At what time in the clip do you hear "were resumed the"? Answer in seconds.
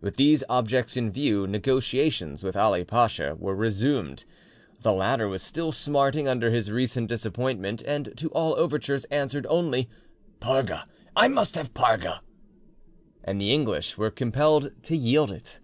3.38-4.92